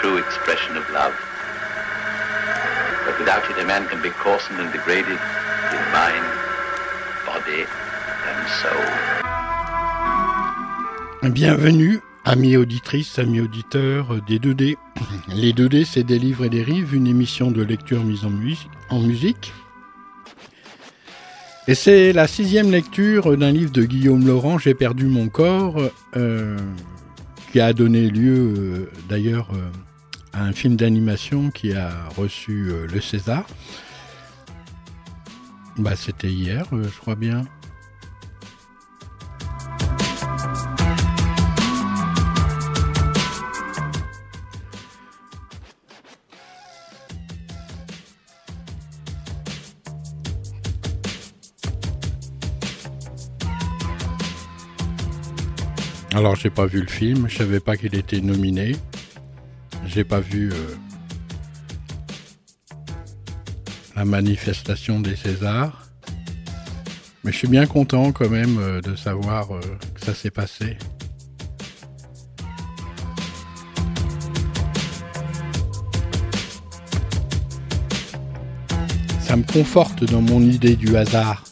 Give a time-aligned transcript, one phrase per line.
[0.00, 1.14] true expression of love.
[3.04, 5.18] But without it, a man can be coarsened and degraded
[5.76, 6.24] in mind,
[7.26, 7.66] body,
[8.28, 8.84] and soul.
[11.32, 14.76] Bienvenue, amis auditrices, amis auditeurs des 2D.
[15.34, 19.52] Les 2D, c'est des livres et des rives, une émission de lecture mise en, musique.
[21.66, 25.76] Et c'est la sixième lecture d'un livre de Guillaume Laurent, J'ai perdu mon corps,
[26.16, 26.56] euh,
[27.50, 29.70] qui a donné lieu euh, d'ailleurs euh,
[30.34, 33.46] un film d'animation qui a reçu euh, le César.
[35.76, 37.44] Bah, c'était hier, euh, je crois bien.
[56.18, 58.74] Alors j'ai pas vu le film, je savais pas qu'il était nominé.
[59.88, 60.76] J'ai pas vu euh,
[63.96, 65.88] la manifestation des Césars.
[67.24, 69.60] Mais je suis bien content quand même euh, de savoir euh,
[69.94, 70.76] que ça s'est passé.
[79.20, 81.47] Ça me conforte dans mon idée du hasard.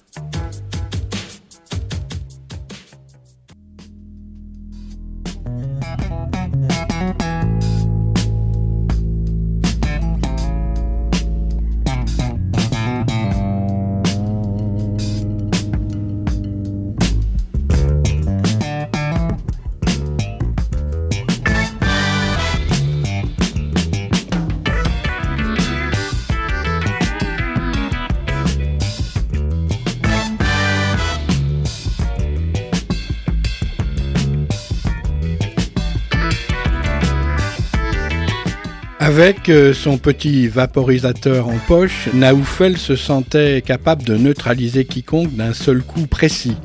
[39.19, 45.55] Avec euh, son petit vaporisateur en poche, Naoufel se sentait capable de neutraliser quiconque d'un
[45.55, 46.59] seul coup précis.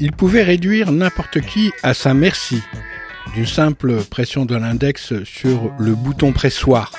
[0.00, 2.60] Il pouvait réduire n'importe qui à sa merci,
[3.36, 6.90] d'une simple pression de l'index sur le bouton pressoir.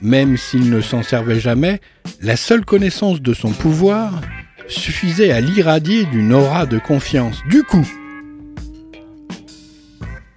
[0.00, 1.78] Même s'il ne s'en servait jamais,
[2.22, 4.22] la seule connaissance de son pouvoir
[4.68, 7.42] suffisait à l'irradier d'une aura de confiance.
[7.50, 7.86] Du coup,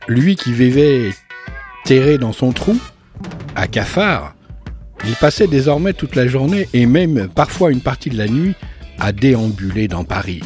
[0.09, 1.11] lui qui vivait
[1.85, 2.77] terré dans son trou,
[3.55, 4.35] à Cafard,
[5.05, 8.55] il passait désormais toute la journée et même parfois une partie de la nuit
[8.99, 10.41] à déambuler dans Paris.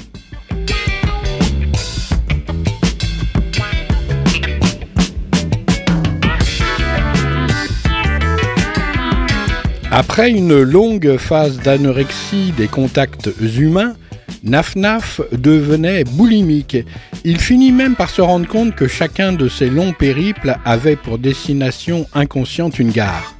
[9.91, 13.95] Après une longue phase d'anorexie des contacts humains,
[14.43, 16.77] Naf-Naf devenait boulimique.
[17.23, 21.17] Il finit même par se rendre compte que chacun de ses longs périples avait pour
[21.17, 23.35] destination inconsciente une gare.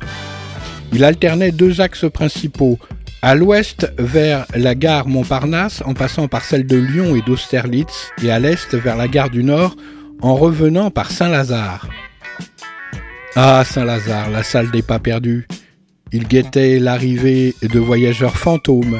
[0.92, 2.80] Il alternait deux axes principaux,
[3.22, 8.31] à l'ouest vers la gare Montparnasse en passant par celle de Lyon et d'Austerlitz, et
[8.31, 9.76] à l'est vers la gare du Nord
[10.22, 11.88] en revenant par Saint-Lazare.
[13.36, 15.48] Ah, Saint-Lazare, la salle des pas perdus.
[16.12, 19.00] Il guettait l'arrivée de voyageurs fantômes.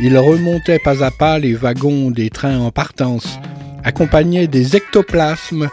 [0.00, 3.40] Il remontait pas à pas les wagons des trains en partance,
[3.82, 5.68] accompagnait des ectoplasmes,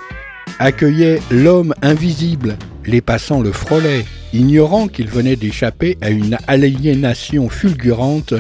[0.58, 2.58] accueillait l'homme invisible.
[2.86, 8.34] Les passants le frôlaient, ignorant qu'il venait d'échapper à une aliénation fulgurante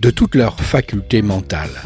[0.00, 1.82] de toutes leurs facultés mentales.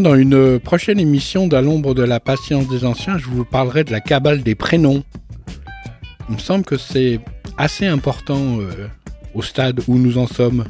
[0.00, 3.92] Dans une prochaine émission d'À l'ombre de la patience des anciens, je vous parlerai de
[3.92, 5.04] la cabale des prénoms.
[6.30, 7.20] Il me semble que c'est
[7.58, 8.88] assez important euh,
[9.34, 10.64] au stade où nous en sommes.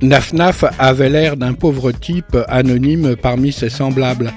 [0.00, 4.32] Naf-Naf avait l'air d'un pauvre type anonyme parmi ses semblables,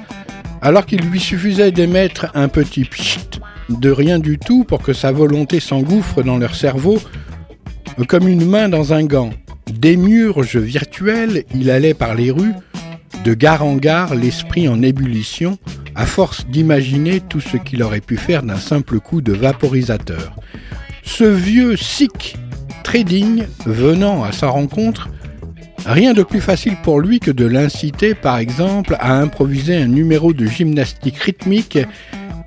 [0.63, 3.30] alors qu'il lui suffisait d'émettre un petit pchit
[3.79, 6.99] de rien du tout pour que sa volonté s'engouffre dans leur cerveau
[8.07, 9.31] comme une main dans un gant.
[9.71, 12.53] Démiurge virtuel, il allait par les rues,
[13.23, 15.57] de gare en gare, l'esprit en ébullition,
[15.95, 20.35] à force d'imaginer tout ce qu'il aurait pu faire d'un simple coup de vaporisateur.
[21.03, 22.37] Ce vieux sikh
[22.83, 25.09] très digne venant à sa rencontre,
[25.85, 30.33] rien de plus facile pour lui que de l'inciter par exemple à improviser un numéro
[30.33, 31.79] de gymnastique rythmique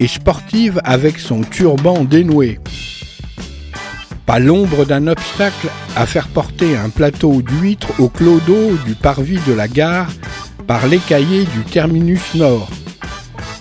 [0.09, 2.59] sportive avec son turban dénoué.
[4.27, 9.53] Pas l'ombre d'un obstacle à faire porter un plateau d'huîtres au clodo du parvis de
[9.53, 10.11] la gare
[10.67, 12.69] par l'écaillé du terminus nord.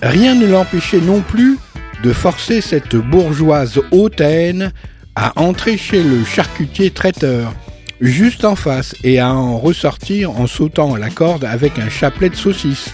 [0.02, 1.58] Rien ne l'empêchait non plus
[2.04, 4.72] de forcer cette bourgeoise hautaine
[5.16, 7.54] à entrer chez le charcutier traiteur,
[8.02, 12.30] juste en face, et à en ressortir en sautant à la corde avec un chapelet
[12.30, 12.94] de saucisses.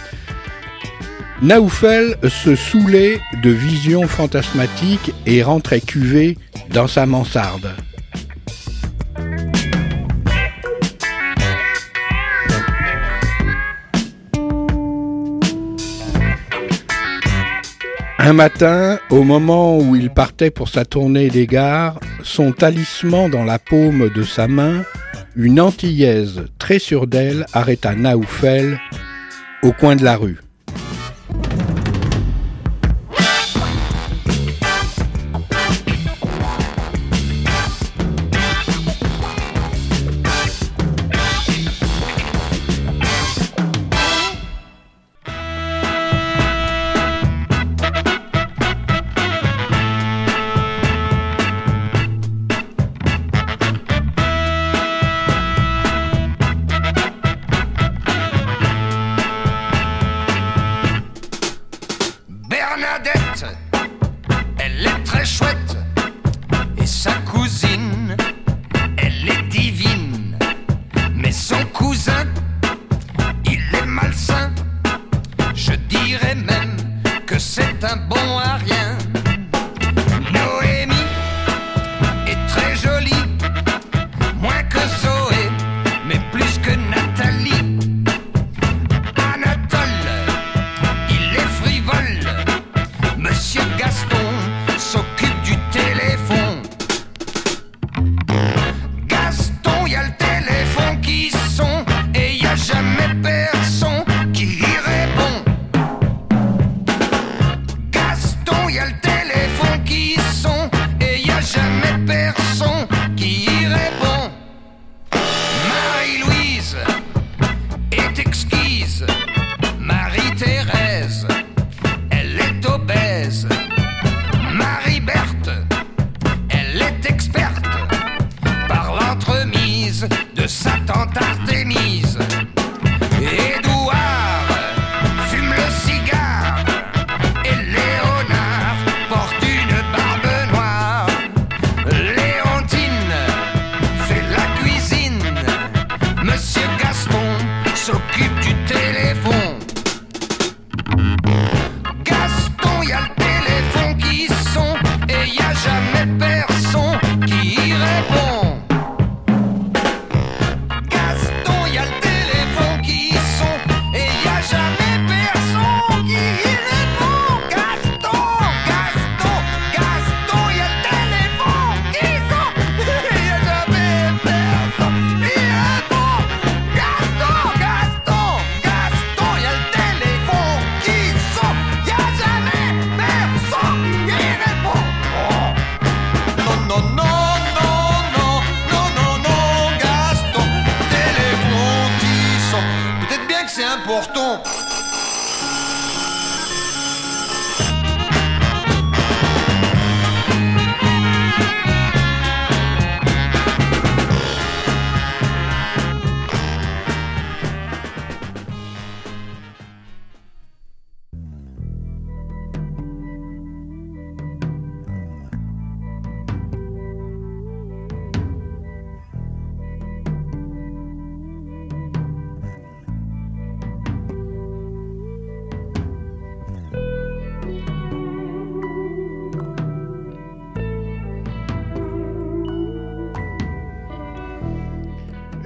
[1.42, 6.36] Naoufel se saoulait de visions fantasmatiques et rentrait cuvé
[6.70, 7.74] dans sa mansarde.
[18.18, 23.44] Un matin, au moment où il partait pour sa tournée des gares, son talisman dans
[23.44, 24.84] la paume de sa main,
[25.36, 28.78] une antillaise très sûre d'elle arrêta Naoufel
[29.62, 30.38] au coin de la rue.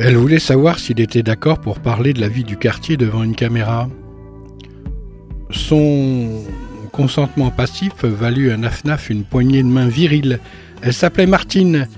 [0.06, 3.34] Elle voulait savoir s'il était d'accord pour parler de la vie du quartier devant une
[3.34, 3.88] caméra.
[5.50, 6.42] Son
[6.92, 10.40] consentement passif valut à Nafnaf une poignée de main virile.
[10.82, 11.88] Elle s'appelait Martine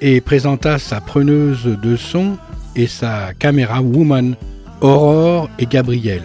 [0.00, 2.36] et présenta sa preneuse de son
[2.76, 4.36] et sa caméra woman
[4.80, 6.22] Aurore et Gabriel.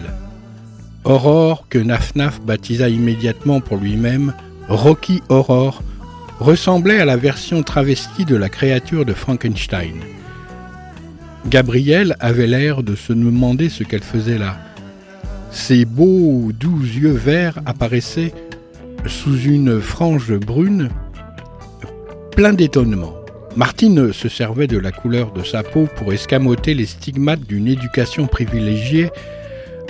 [1.02, 4.32] Aurore, que Nafnaf baptisa immédiatement pour lui-même
[4.68, 5.82] Rocky Aurore,
[6.38, 9.96] ressemblait à la version travestie de la créature de Frankenstein.
[11.48, 14.58] Gabriel avait l'air de se demander ce qu'elle faisait là.
[15.52, 18.34] Ses beaux, doux yeux verts apparaissaient
[19.06, 20.90] sous une frange brune,
[22.32, 23.14] plein d'étonnement.
[23.54, 28.26] Martine se servait de la couleur de sa peau pour escamoter les stigmates d'une éducation
[28.26, 29.10] privilégiée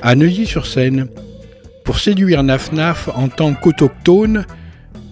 [0.03, 1.09] à Neuilly-sur-Seine.
[1.85, 4.45] Pour séduire Nafnaf en tant qu'autochtone,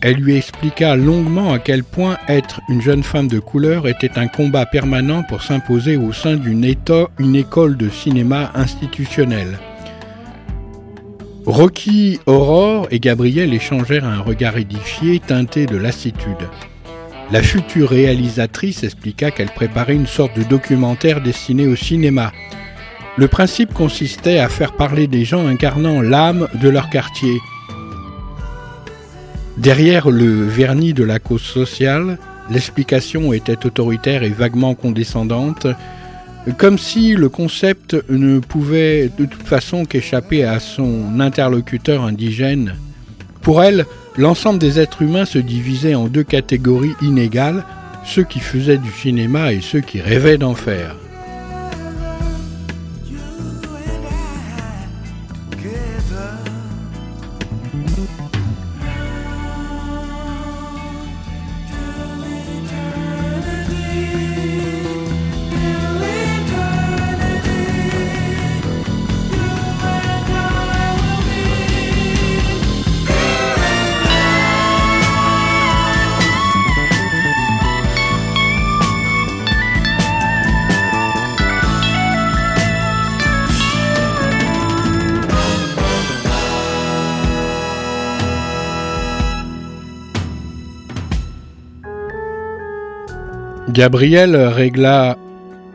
[0.04, 4.28] elle lui expliqua longuement à quel point être une jeune femme de couleur était un
[4.28, 9.58] combat permanent pour s'imposer au sein d'une école de cinéma institutionnelle.
[11.46, 16.50] Rocky, Aurore et Gabriel échangèrent un regard édifié teinté de lassitude.
[17.30, 22.30] La future réalisatrice expliqua qu'elle préparait une sorte de documentaire destiné au cinéma.
[23.16, 27.38] Le principe consistait à faire parler des gens incarnant l'âme de leur quartier.
[29.56, 32.18] Derrière le vernis de la cause sociale,
[32.50, 35.68] l'explication était autoritaire et vaguement condescendante,
[36.58, 42.74] comme si le concept ne pouvait de toute façon qu'échapper à son interlocuteur indigène.
[43.42, 47.64] Pour elle, l'ensemble des êtres humains se divisait en deux catégories inégales,
[48.04, 50.96] ceux qui faisaient du cinéma et ceux qui rêvaient d'en faire.
[93.74, 95.18] Gabriel régla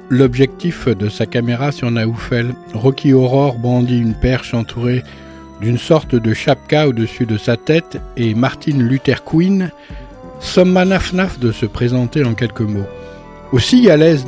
[0.07, 2.53] l'objectif de sa caméra sur Naoufel.
[2.73, 5.03] Rocky Aurore brandit une perche entourée
[5.59, 9.69] d'une sorte de chapka au-dessus de sa tête et Martin Luther Quinn
[10.39, 12.87] somma Nafnaf de se présenter en quelques mots.
[13.51, 14.25] Aussi à l'aise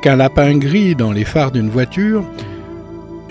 [0.00, 2.24] qu'un lapin gris dans les phares d'une voiture,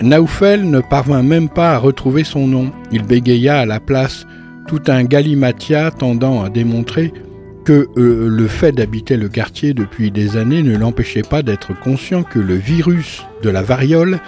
[0.00, 2.70] Naoufel ne parvint même pas à retrouver son nom.
[2.92, 4.28] Il bégaya à la place
[4.68, 7.12] tout un galimatia tendant à démontrer
[7.70, 12.24] que euh, le fait d'habiter le quartier depuis des années ne l'empêchait pas d'être conscient
[12.24, 14.18] que le virus de la variole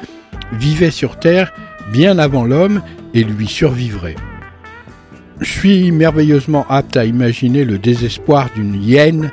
[0.53, 1.53] vivait sur Terre
[1.93, 2.83] bien avant l'homme
[3.15, 4.15] et lui survivrait.
[5.41, 9.33] Je suis merveilleusement apte à imaginer le désespoir d'une hyène,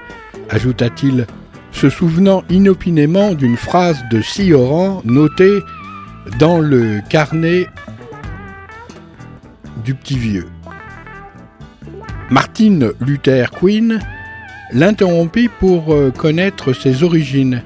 [0.50, 1.28] ajouta-t-il,
[1.72, 5.60] se souvenant inopinément d'une phrase de Sioran notée
[6.40, 7.68] dans le carnet
[9.86, 10.48] du petit vieux.
[12.30, 14.00] Martin Luther Quinn
[14.72, 17.64] l'interrompit pour euh, connaître ses origines.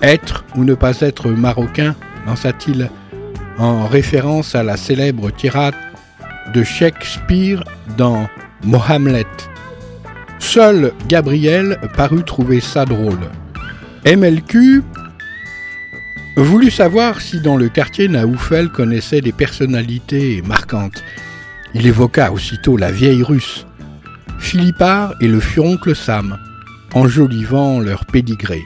[0.00, 2.90] Être ou ne pas être marocain, lança-t-il
[3.58, 5.74] en référence à la célèbre tirade
[6.54, 7.64] de Shakespeare
[7.96, 8.28] dans
[8.64, 9.26] Mohamlet.
[10.38, 13.18] Seul Gabriel parut trouver ça drôle.
[14.06, 14.82] MLQ
[16.36, 21.02] voulut savoir si dans le quartier Naoufel connaissait des personnalités marquantes.
[21.74, 23.66] Il évoqua aussitôt la vieille russe,
[24.38, 26.38] Philippard et le furoncle Sam,
[26.94, 28.62] enjolivant leur pédigré.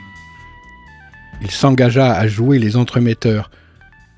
[1.41, 3.51] Il s'engagea à jouer les entremetteurs.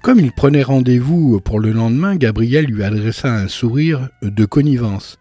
[0.03, 5.17] Comme il prenait rendez-vous pour le lendemain, Gabriel lui adressa un sourire de connivence.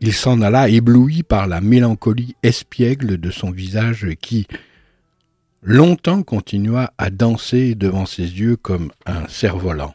[0.00, 4.46] Il s'en alla ébloui par la mélancolie espiègle de son visage qui,
[5.62, 9.94] longtemps continua à danser devant ses yeux comme un cerf-volant.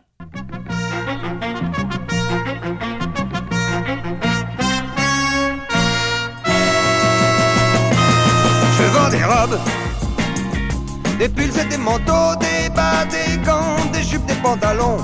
[11.19, 14.97] Des pulls et des manteaux, des bas, des gants, des jupes, des pantalons,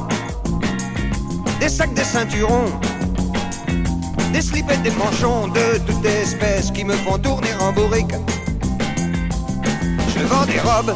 [1.59, 2.71] des sacs, des ceinturons,
[4.33, 8.13] des slips et des manchons de toutes espèces qui me font tourner en bourrique.
[10.13, 10.95] Je vends des robes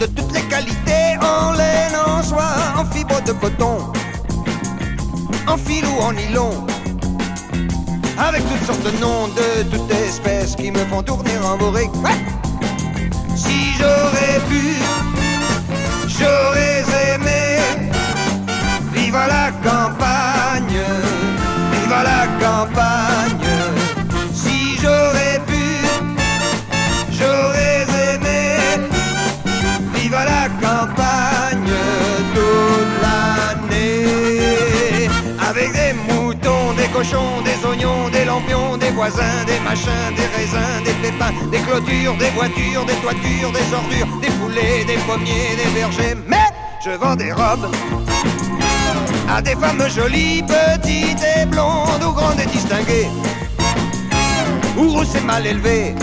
[0.00, 3.78] de toutes les qualités, en laine, en soie, en fibre de coton,
[5.46, 6.66] en fil ou en nylon
[8.18, 11.90] avec toutes sortes de noms de toutes espèces qui me font tourner en bourrique.
[13.36, 14.76] Si j'aurais pu,
[16.08, 16.84] j'aurais
[17.14, 17.58] aimé
[18.92, 20.82] vivre à la campagne,
[21.72, 22.97] vivre à la campagne.
[38.98, 44.10] Voisins, des machins, des raisins, des pépins, des clôtures, des voitures, des toitures, des ordures,
[44.20, 46.16] des poulets, des pommiers, des vergers.
[46.26, 46.48] Mais
[46.84, 47.68] je vends des robes
[49.30, 53.08] à des femmes jolies, petites et blondes, ou grandes et distinguées,
[54.76, 55.94] ou grosses et mal élevées,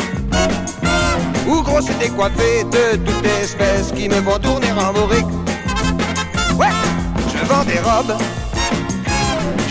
[1.50, 5.34] ou grosses et décoiffées de toute espèce qui me vont tourner en bourrique.
[6.58, 6.76] Ouais,
[7.34, 8.16] je vends des robes.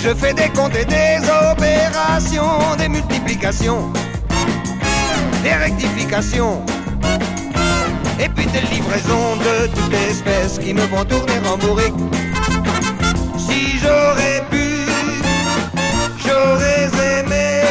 [0.04, 1.16] Je fais des comptes et des
[1.50, 3.90] opérations, des multiplications,
[5.42, 6.62] des rectifications.
[8.20, 11.94] Et puis des livraisons de toute espèce qui me vont tourner en bourrique.
[13.38, 14.84] Si j'aurais pu,
[16.18, 17.62] j'aurais aimé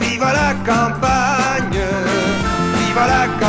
[0.00, 1.82] vivre à la campagne,
[2.80, 3.45] vivre à la campagne.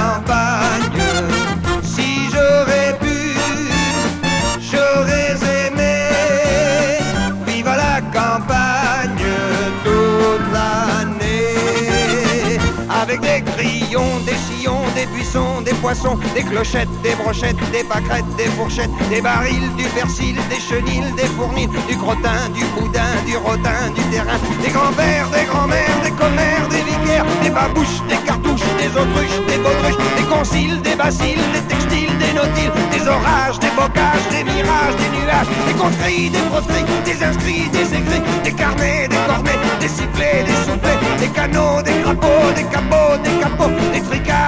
[16.36, 21.28] Des clochettes, des brochettes, des pâquerettes, des fourchettes, des barils, du persil, des chenilles, des
[21.28, 26.68] fournils, du crottin, du boudin, du rotin, du terrain, des grands-pères, des grands-mères, des commères,
[26.70, 31.64] des vicaires, des babouches, des cartouches, des autruches, des baudruches, des conciles, des baciles, des
[31.74, 36.86] textiles, des nautiles, des orages, des bocages, des mirages, des nuages, des conscrits, des proscrits,
[37.06, 41.96] des inscrits, des écrits, des carnets, des cornets, des sifflets, des soufflets, des canaux, des
[42.04, 44.47] crapauds, des capots, des capots, des tricards,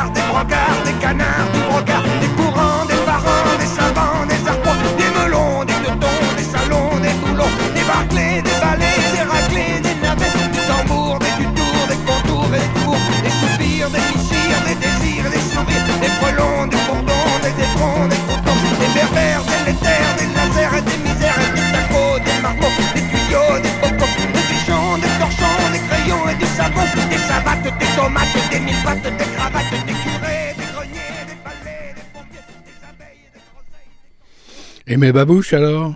[34.91, 35.93] Et mes babouches alors?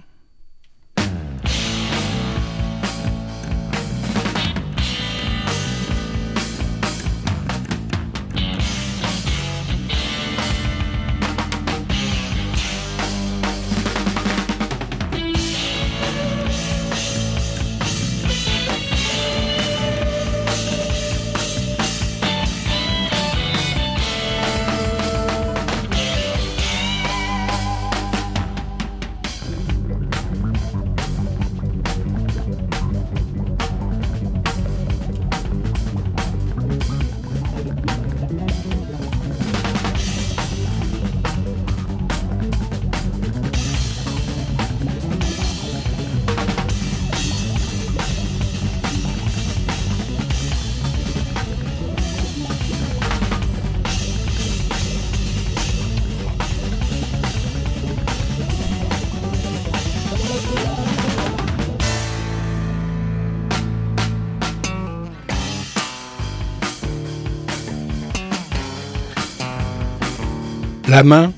[71.04, 71.34] Main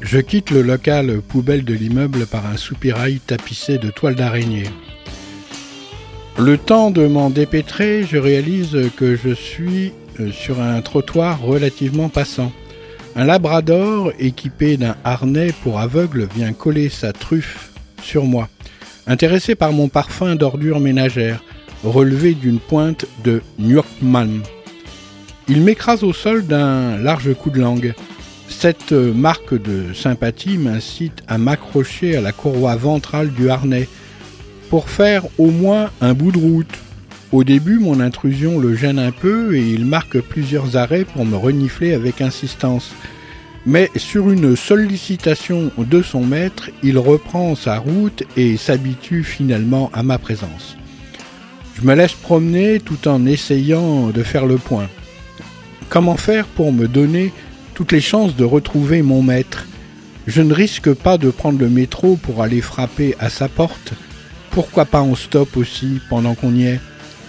[0.00, 4.68] Je quitte le local poubelle de l'immeuble par un soupirail tapissé de toiles d'araignée.
[6.38, 12.08] Le temps de m'en dépêtrer, je réalise que je suis euh, sur un trottoir relativement
[12.08, 12.50] passant.
[13.14, 17.70] Un labrador équipé d'un harnais pour aveugle vient coller sa truffe
[18.02, 18.48] sur moi.
[19.06, 21.42] Intéressé par mon parfum d'ordure ménagère,
[21.84, 24.40] relevé d'une pointe de Nurkman.
[25.48, 27.94] Il m'écrase au sol d'un large coup de langue.
[28.48, 33.88] Cette marque de sympathie m'incite à m'accrocher à la courroie ventrale du harnais
[34.68, 36.78] pour faire au moins un bout de route.
[37.32, 41.36] Au début, mon intrusion le gêne un peu et il marque plusieurs arrêts pour me
[41.36, 42.92] renifler avec insistance.
[43.66, 50.02] Mais sur une sollicitation de son maître, il reprend sa route et s'habitue finalement à
[50.02, 50.76] ma présence.
[51.80, 54.86] Je me laisse promener tout en essayant de faire le point.
[55.88, 57.32] Comment faire pour me donner
[57.72, 59.66] toutes les chances de retrouver mon maître?
[60.26, 63.94] Je ne risque pas de prendre le métro pour aller frapper à sa porte.
[64.50, 66.80] Pourquoi pas en stop aussi pendant qu'on y est?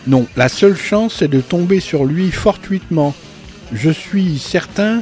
[0.06, 3.16] Non, la seule chance est de tomber sur lui fortuitement.
[3.72, 5.02] Je suis certain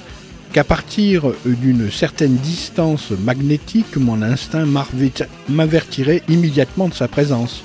[0.54, 4.68] qu'à partir d'une certaine distance magnétique, mon instinct
[5.48, 7.64] m'avertirait immédiatement de sa présence.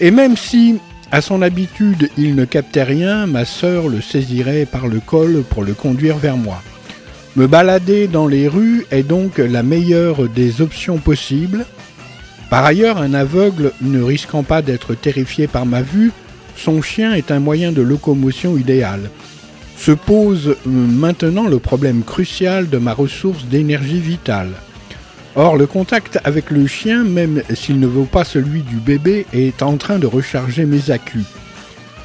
[0.00, 0.78] Et même si,
[1.12, 5.64] à son habitude, il ne captait rien, ma sœur le saisirait par le col pour
[5.64, 6.62] le conduire vers moi.
[7.36, 11.64] Me balader dans les rues est donc la meilleure des options possibles.
[12.48, 16.12] Par ailleurs, un aveugle ne risquant pas d'être terrifié par ma vue,
[16.56, 19.10] son chien est un moyen de locomotion idéal.
[19.76, 24.50] Se pose maintenant le problème crucial de ma ressource d'énergie vitale.
[25.36, 29.62] Or, le contact avec le chien, même s'il ne vaut pas celui du bébé, est
[29.62, 31.24] en train de recharger mes accus.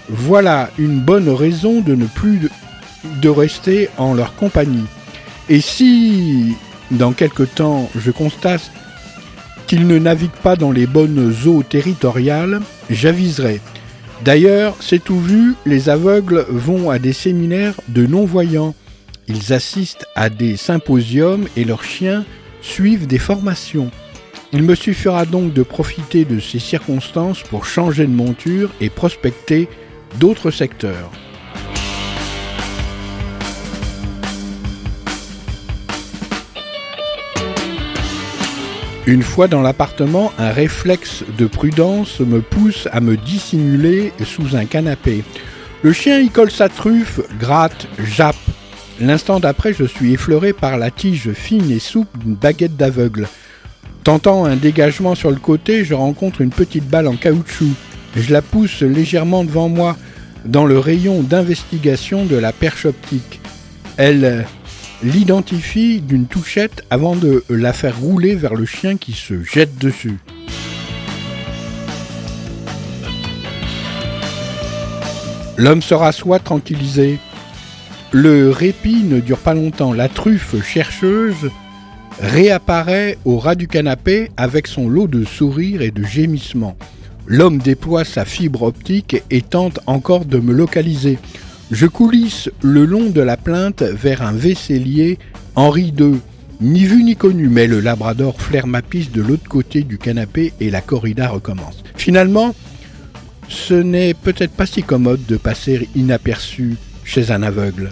[0.09, 2.49] Voilà une bonne raison de ne plus
[3.21, 4.85] de rester en leur compagnie.
[5.49, 6.55] Et si,
[6.91, 8.71] dans quelque temps, je constate
[9.65, 12.61] qu'ils ne naviguent pas dans les bonnes eaux territoriales,
[12.91, 13.59] j'aviserai.
[14.23, 18.75] D'ailleurs, c'est tout vu, les aveugles vont à des séminaires de non-voyants.
[19.27, 22.23] Ils assistent à des symposiums et leurs chiens
[22.65, 23.91] suivent des formations.
[24.51, 29.69] Il me suffira donc de profiter de ces circonstances pour changer de monture et prospecter
[30.19, 31.11] d'autres secteurs.
[39.07, 44.65] Une fois dans l'appartement, un réflexe de prudence me pousse à me dissimuler sous un
[44.65, 45.23] canapé.
[45.83, 48.35] Le chien y colle sa truffe, gratte, jappe.
[49.01, 53.27] L'instant d'après, je suis effleuré par la tige fine et souple d'une baguette d'aveugle.
[54.03, 57.73] Tentant un dégagement sur le côté, je rencontre une petite balle en caoutchouc.
[58.15, 59.97] Je la pousse légèrement devant moi,
[60.45, 63.41] dans le rayon d'investigation de la perche optique.
[63.97, 64.45] Elle
[65.03, 70.19] l'identifie d'une touchette avant de la faire rouler vers le chien qui se jette dessus.
[75.57, 77.19] L'homme se rassoit tranquillisé.
[78.17, 79.91] Le répit ne dure pas longtemps.
[79.91, 81.51] La truffe chercheuse
[82.21, 86.77] réapparaît au ras du canapé avec son lot de sourires et de gémissements.
[87.27, 91.19] L'homme déploie sa fibre optique et tente encore de me localiser.
[91.71, 95.19] Je coulisse le long de la plainte vers un vaisselier
[95.57, 96.21] Henri II.
[96.61, 100.53] Ni vu ni connu, mais le labrador flaire ma piste de l'autre côté du canapé
[100.61, 101.83] et la corrida recommence.
[101.97, 102.55] Finalement,
[103.49, 107.89] ce n'est peut-être pas si commode de passer inaperçu chez un aveugle.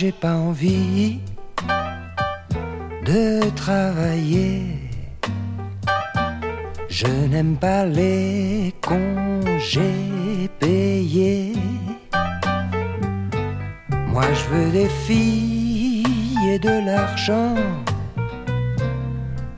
[0.00, 1.18] J'ai pas envie
[3.04, 4.62] de travailler.
[6.88, 11.52] Je n'aime pas les congés payés.
[14.06, 17.56] Moi je veux des filles et de l'argent,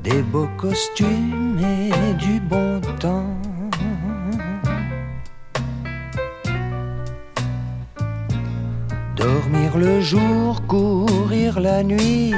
[0.03, 3.32] des beaux costumes et du bon temps.
[9.75, 12.35] Le jour, courir la nuit.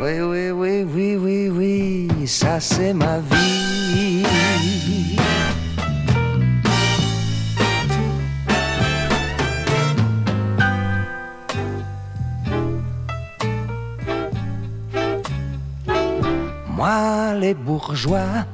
[0.00, 4.24] Oui, oui, oui, oui, oui, oui, ça c'est ma vie.
[16.76, 18.46] Moi, les bourgeois,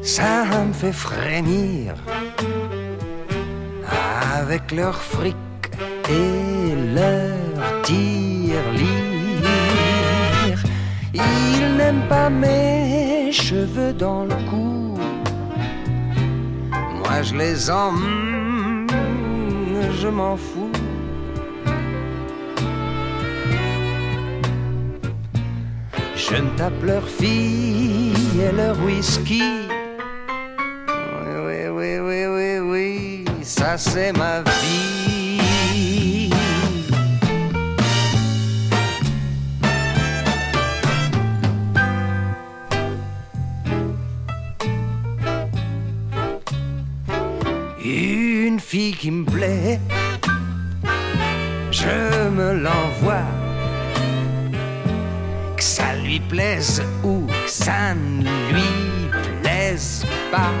[0.00, 1.94] ça me fait frémir
[4.48, 5.36] avec leur fric
[6.08, 8.88] et leur tirelire.
[11.12, 14.96] Ils n'aiment pas mes cheveux dans le cou.
[17.00, 17.92] Moi je les en,
[20.00, 20.72] je m'en fous.
[26.16, 29.57] Je ne tape leurs filles et leur whisky
[33.58, 36.30] ça c'est ma vie.
[47.84, 49.80] Une fille qui me plaît,
[51.72, 53.26] je me l'envoie.
[55.56, 59.10] Que ça lui plaise ou que ça ne lui
[59.42, 60.52] plaise pas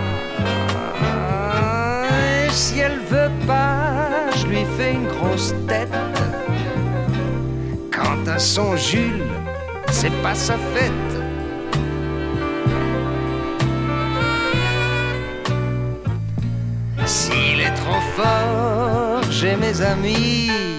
[8.38, 9.34] à son Jules,
[9.90, 10.92] c'est pas sa fête.
[17.04, 20.77] S'il est trop fort, j'ai mes amis.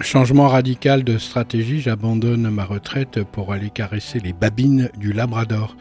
[0.00, 5.76] Changement radical de stratégie, j'abandonne ma retraite pour aller caresser les babines du Labrador.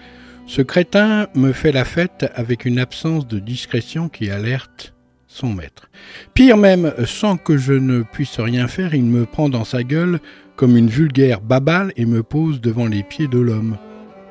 [0.47, 4.93] Ce crétin me fait la fête avec une absence de discrétion qui alerte
[5.28, 5.89] son maître.
[6.34, 10.19] Pire même, sans que je ne puisse rien faire, il me prend dans sa gueule
[10.56, 13.78] comme une vulgaire babale et me pose devant les pieds de l'homme.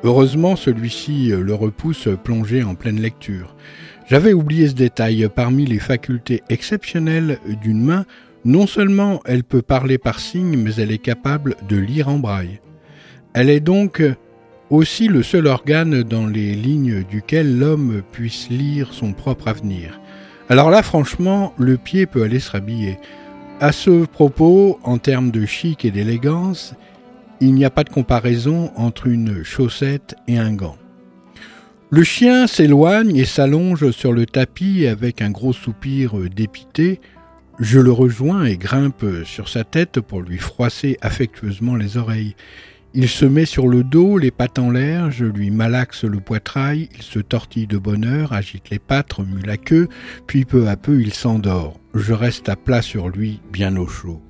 [0.03, 3.55] Heureusement, celui-ci le repousse plongé en pleine lecture.
[4.09, 5.29] J'avais oublié ce détail.
[5.35, 8.05] Parmi les facultés exceptionnelles d'une main,
[8.45, 12.61] non seulement elle peut parler par signes, mais elle est capable de lire en braille.
[13.33, 14.03] Elle est donc
[14.71, 20.01] aussi le seul organe dans les lignes duquel l'homme puisse lire son propre avenir.
[20.49, 22.99] Alors là, franchement, le pied peut aller se rhabiller.
[23.61, 26.75] À ce propos, en termes de chic et d'élégance,
[27.41, 30.77] il n'y a pas de comparaison entre une chaussette et un gant.
[31.91, 37.01] Le chien s'éloigne et s'allonge sur le tapis avec un gros soupir dépité,
[37.59, 42.35] je le rejoins et grimpe sur sa tête pour lui froisser affectueusement les oreilles.
[42.95, 46.89] Il se met sur le dos, les pattes en l'air, je lui malaxe le poitrail,
[46.95, 49.89] il se tortille de bonheur, agite les pattes, remue la queue,
[50.27, 51.81] puis peu à peu il s'endort.
[51.95, 54.23] Je reste à plat sur lui, bien au chaud.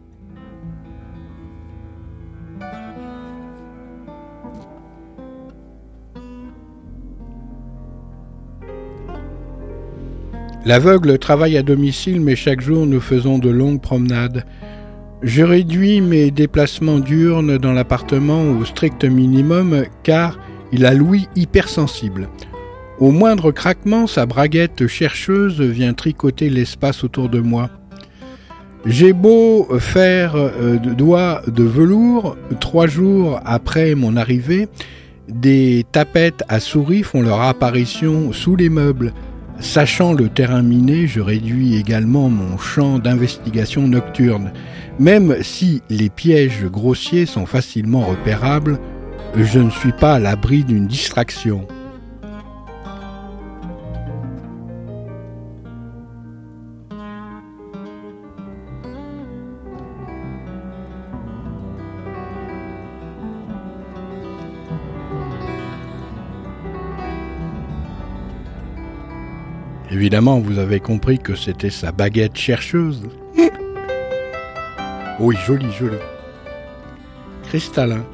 [10.67, 14.45] L'aveugle travaille à domicile, mais chaque jour nous faisons de longues promenades.
[15.23, 20.39] Je réduis mes déplacements diurnes dans l'appartement au strict minimum car
[20.73, 22.29] il a l'ouïe hypersensible.
[22.99, 27.69] Au moindre craquement, sa braguette chercheuse vient tricoter l'espace autour de moi.
[28.87, 34.69] J'ai beau faire euh, doigts de velours, trois jours après mon arrivée,
[35.29, 39.13] des tapettes à souris font leur apparition sous les meubles.
[39.61, 44.53] Sachant le terrain miné, je réduis également mon champ d'investigation nocturne.
[44.99, 48.79] Même si les pièges grossiers sont facilement repérables,
[49.37, 51.67] je ne suis pas à l'abri d'une distraction.
[69.95, 73.09] Évidemment, vous avez compris que c'était sa baguette chercheuse.
[75.21, 75.99] oui, joli, joli.
[77.45, 78.05] Cristallin.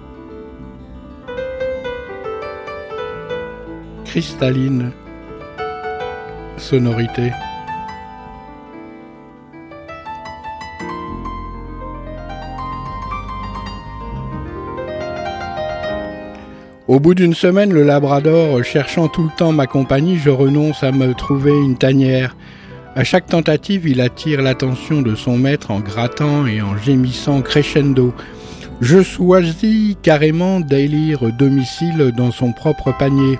[4.05, 4.93] Cristalline.
[6.59, 7.33] Sonorité.
[16.90, 20.90] Au bout d'une semaine, le labrador, cherchant tout le temps ma compagnie, je renonce à
[20.90, 22.35] me trouver une tanière.
[22.96, 28.12] À chaque tentative, il attire l'attention de son maître en grattant et en gémissant crescendo.
[28.81, 33.38] Je choisis carrément d'élire domicile dans son propre panier.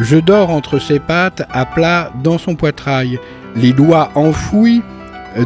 [0.00, 3.20] Je dors entre ses pattes, à plat dans son poitrail,
[3.54, 4.82] les doigts enfouis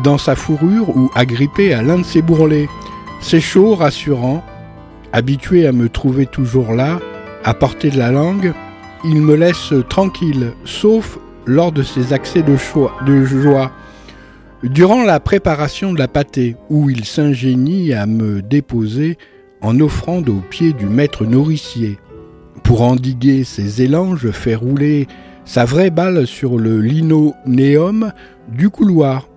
[0.03, 2.71] dans sa fourrure ou agrippés à l'un de ses bourrelets.
[3.21, 4.43] C'est chaud, rassurant.
[5.13, 6.99] Habitué à me trouver toujours là,
[7.47, 8.53] à portée de la langue,
[9.05, 13.71] il me laisse tranquille, sauf lors de ses accès de, joie.
[14.65, 19.17] Durant la préparation de la pâtée, où il s'ingénie à me déposer
[19.63, 21.99] en offrande aux pieds du maître nourricier.
[22.65, 25.07] Pour endiguer ses élans, je fais rouler
[25.45, 28.13] sa vraie balle sur le linonéum
[28.49, 29.29] du couloir.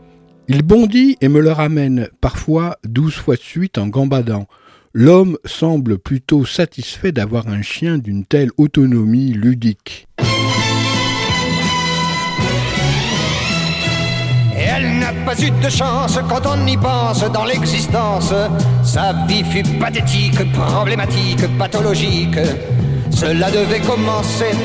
[0.47, 4.47] Il bondit et me le ramène, parfois douze fois de suite en gambadant.
[4.93, 10.07] L'homme semble plutôt satisfait d'avoir un chien d'une telle autonomie ludique.
[14.57, 18.33] Et elle n'a pas eu de chance quand on y pense dans l'existence.
[18.83, 22.39] Sa vie fut pathétique, problématique, pathologique.
[23.11, 24.55] Cela devait commencer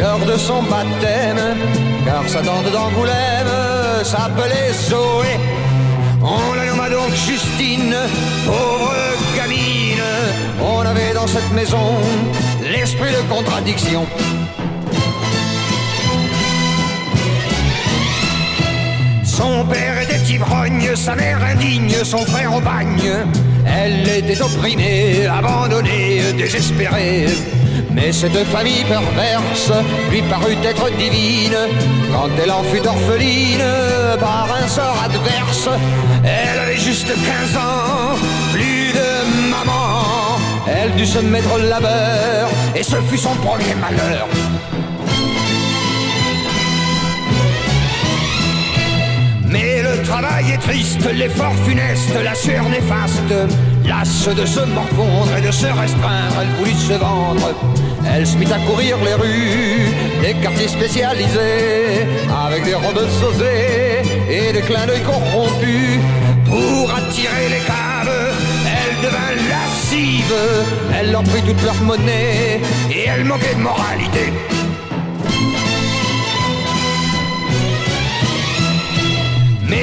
[0.00, 1.56] lors de son baptême,
[2.04, 5.65] car sa tante d'Angoulême s'appelait Zoé.
[6.22, 7.94] On la nomma donc Justine,
[8.46, 8.94] pauvre
[9.36, 10.02] gamine.
[10.60, 11.98] On avait dans cette maison
[12.62, 14.06] l'esprit de contradiction.
[19.24, 23.26] Son père était ivrogne, sa mère indigne, son frère au bagne.
[23.66, 27.26] Elle était opprimée, abandonnée, désespérée.
[27.96, 29.72] Mais cette famille perverse
[30.10, 31.56] lui parut être divine
[32.12, 33.64] quand elle en fut orpheline
[34.20, 35.70] par un sort adverse.
[36.22, 38.16] Elle avait juste 15 ans,
[38.52, 40.36] plus de maman.
[40.68, 44.28] Elle dut se mettre au labeur et ce fut son premier malheur.
[50.06, 53.34] Travail est triste, l'effort funeste, la sueur néfaste.
[53.84, 57.54] Lasse de se morfondre et de se restreindre, elle voulut se vendre.
[58.08, 59.88] Elle se mit à courir les rues
[60.22, 62.06] des quartiers spécialisés,
[62.46, 65.98] avec des robes sausées et des clins d'œil corrompus.
[66.44, 70.34] Pour attirer les caves, elle devint lascive.
[70.98, 74.32] Elle leur prit toute leur monnaie et elle manquait de moralité.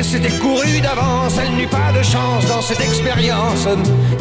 [0.04, 3.68] C'était couru d'avance, elle n'eut pas de chance dans cette expérience.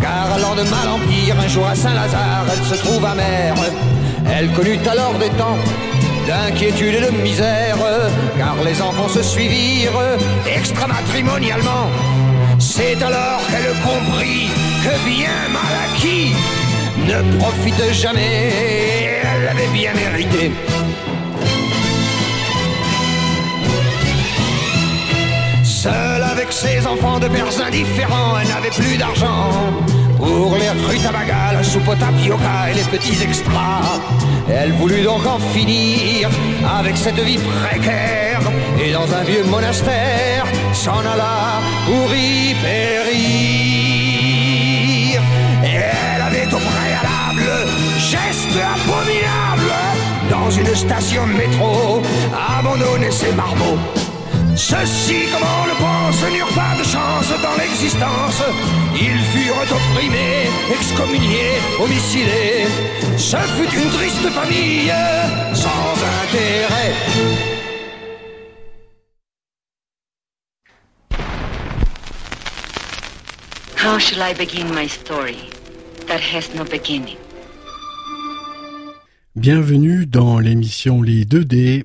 [0.01, 3.55] Car allant de mal en pire, un jour à Saint-Lazare, elle se trouve amère.
[4.33, 5.59] Elle connut alors des temps
[6.27, 7.77] d'inquiétude et de misère,
[8.39, 10.17] car les enfants se suivirent
[10.47, 11.91] extramatrimonialement.
[12.59, 14.49] C'est alors qu'elle comprit
[14.85, 16.33] que bien mal acquis
[17.07, 20.53] ne profite jamais, elle l'avait bien mérité.
[25.83, 29.51] Seule avec ses enfants de pères indifférents, elle n'avait plus d'argent
[30.17, 33.99] pour les rues tabagales, soupe au tapioca et les petits extras.
[34.49, 36.31] Elle voulut donc en finir
[36.79, 38.43] avec cette vie précaire
[38.81, 43.11] et dans un vieux monastère s'en alla pour y périr.
[45.65, 45.79] Et
[46.15, 47.67] elle avait au préalable
[47.99, 49.73] geste abominable
[50.31, 52.01] dans une station de métro
[52.57, 54.02] abandonné ses marmots.
[54.55, 58.43] Ceux-ci, comme on le pense, n'eurent pas de chance dans l'existence.
[58.95, 62.67] Ils furent opprimés, excommuniés, homicidés.
[63.17, 64.93] Ce fut une triste famille,
[65.55, 66.93] sans intérêt.
[73.77, 75.51] How shall I begin my story
[76.07, 77.17] that has no beginning?
[79.35, 81.85] Bienvenue dans l'émission Les 2D.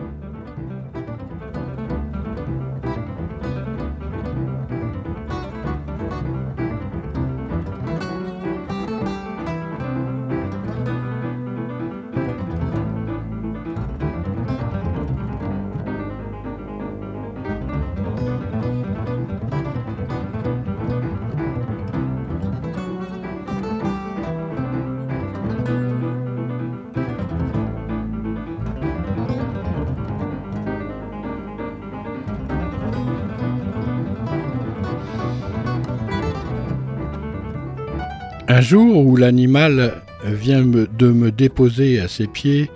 [38.61, 42.69] Un jour où l'animal vient de me déposer à ses pieds,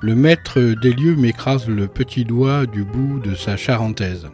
[0.00, 4.28] le maître des lieux m'écrase le petit doigt du bout de sa charentaise.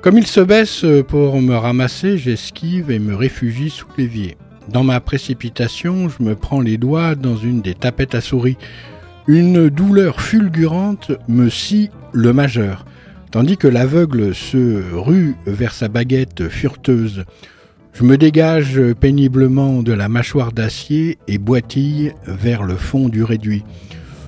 [0.00, 4.36] Comme il se baisse pour me ramasser, j'esquive et me réfugie sous l'évier.
[4.68, 8.58] Dans ma précipitation, je me prends les doigts dans une des tapettes à souris.
[9.28, 12.86] Une douleur fulgurante me scie le majeur,
[13.30, 17.24] tandis que l'aveugle se rue vers sa baguette fureteuse.
[17.92, 23.64] Je me dégage péniblement de la mâchoire d'acier et boitille vers le fond du réduit.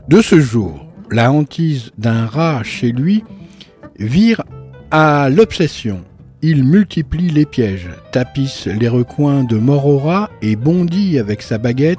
[0.06, 3.24] De ce jour, la hantise d'un rat chez lui
[3.98, 4.42] vire
[4.90, 6.04] à l'obsession.
[6.42, 11.98] Il multiplie les pièges, tapisse les recoins de rat et bondit avec sa baguette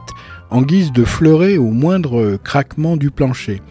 [0.52, 3.64] en guise de fleuret au moindre craquement du plancher.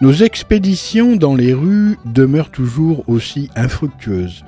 [0.00, 4.42] Nos expéditions dans les rues demeurent toujours aussi infructueuses.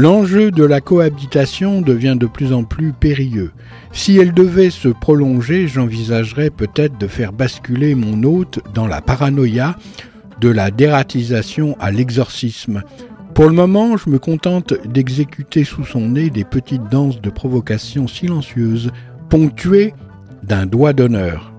[0.00, 3.50] L'enjeu de la cohabitation devient de plus en plus périlleux.
[3.90, 9.74] Si elle devait se prolonger, j'envisagerais peut-être de faire basculer mon hôte dans la paranoïa,
[10.40, 12.84] de la dératisation à l'exorcisme.
[13.34, 18.06] Pour le moment, je me contente d'exécuter sous son nez des petites danses de provocation
[18.06, 18.92] silencieuses,
[19.28, 19.94] ponctuées
[20.44, 21.52] d'un doigt d'honneur.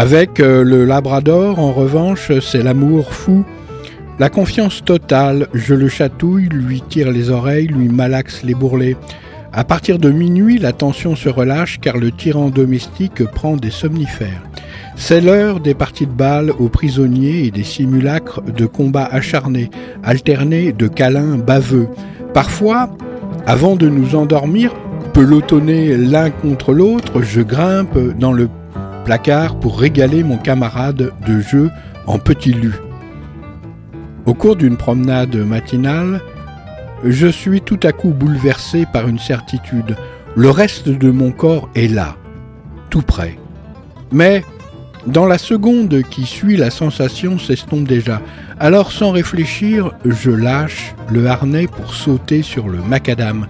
[0.00, 3.44] Avec euh, le Labrador, en revanche, c'est l'amour fou.
[4.18, 8.96] La confiance totale, je le chatouille, lui tire les oreilles, lui malaxe les bourrelets.
[9.52, 14.42] À partir de minuit, la tension se relâche car le tyran domestique prend des somnifères.
[14.96, 19.68] C'est l'heure des parties de balles aux prisonniers et des simulacres de combats acharnés,
[20.02, 21.88] alternés de câlins baveux.
[22.32, 22.88] Parfois,
[23.46, 24.72] avant de nous endormir,
[25.12, 28.48] pelotonner l'un contre l'autre, je grimpe dans le
[29.04, 31.70] placard pour régaler mon camarade de jeu
[32.06, 32.74] en petit lu.
[34.26, 36.20] Au cours d'une promenade matinale,
[37.04, 39.96] je suis tout à coup bouleversé par une certitude.
[40.36, 42.16] Le reste de mon corps est là,
[42.90, 43.38] tout près.
[44.12, 44.44] Mais
[45.06, 48.20] dans la seconde qui suit, la sensation s'estompe déjà.
[48.58, 53.46] Alors sans réfléchir, je lâche le harnais pour sauter sur le macadam.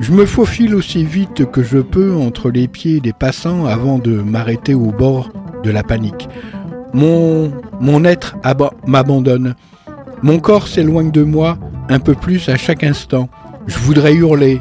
[0.00, 4.12] Je me faufile aussi vite que je peux entre les pieds des passants avant de
[4.12, 5.30] m'arrêter au bord
[5.62, 6.28] de la panique.
[6.92, 8.36] Mon, mon être
[8.86, 9.54] m'abandonne.
[10.22, 13.28] Mon corps s'éloigne de moi un peu plus à chaque instant.
[13.66, 14.60] Je voudrais hurler,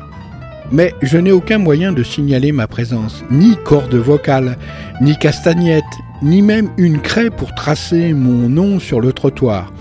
[0.72, 4.58] mais je n'ai aucun moyen de signaler ma présence, ni corde vocale,
[5.02, 5.84] ni castagnette,
[6.22, 9.74] ni même une craie pour tracer mon nom sur le trottoir.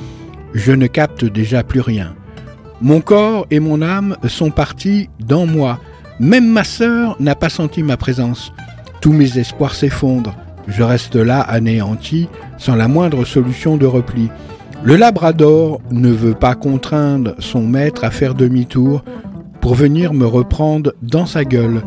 [0.55, 2.14] Je ne capte déjà plus rien.
[2.83, 5.78] Mon corps et mon âme sont partis dans moi.
[6.18, 8.53] Même ma sœur n'a pas senti ma présence.
[9.03, 10.35] Tous mes espoirs s'effondrent.
[10.66, 14.31] Je reste là anéanti, sans la moindre solution de repli.
[14.83, 19.05] Le Labrador ne veut pas contraindre son maître à faire demi-tour
[19.61, 21.83] pour venir me reprendre dans sa gueule.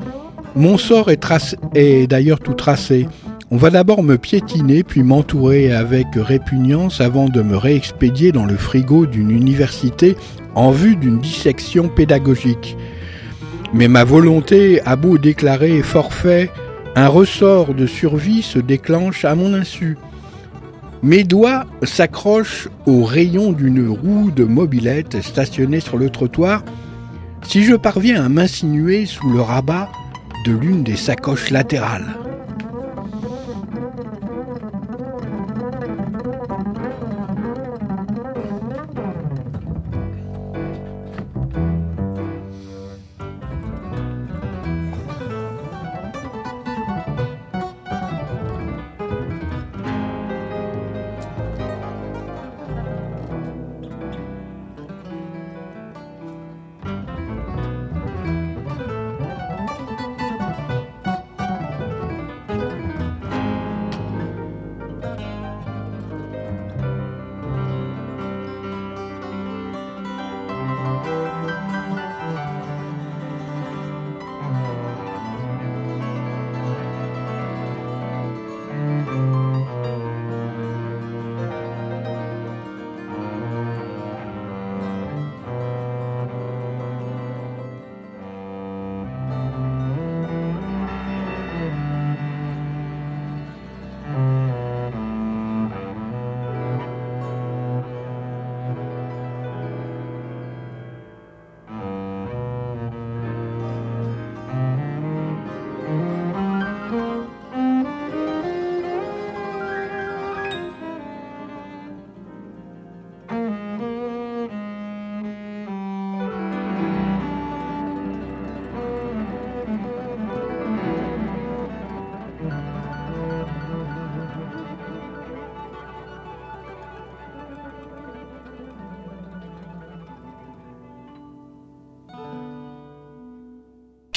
[0.55, 1.25] Mon sort est,
[1.73, 3.07] est d'ailleurs tout tracé.
[3.53, 8.55] On va d'abord me piétiner, puis m'entourer avec répugnance avant de me réexpédier dans le
[8.55, 10.17] frigo d'une université
[10.55, 12.75] en vue d'une dissection pédagogique.
[13.71, 16.49] Mais ma volonté a beau déclarer forfait,
[16.95, 19.99] un ressort de survie se déclenche à mon insu.
[21.03, 26.63] Mes doigts s'accrochent au rayon d'une roue de mobilette stationnée sur le trottoir.
[27.43, 29.89] Si je parviens à m'insinuer sous le rabat
[30.47, 32.17] de l'une des sacoches latérales.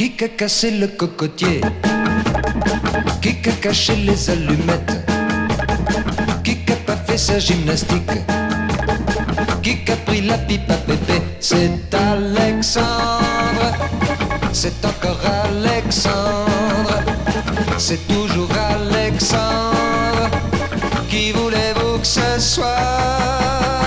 [0.07, 1.61] Qui a cassé le cocotier?
[3.21, 5.05] Qui a caché les allumettes?
[6.45, 8.23] Qui a pas fait sa gymnastique?
[9.63, 11.21] Qui a pris la pipe à pépé?
[11.41, 13.73] C'est Alexandre.
[14.53, 17.03] C'est encore Alexandre.
[17.77, 20.31] C'est toujours Alexandre.
[21.11, 23.86] Qui voulez-vous que ce soit?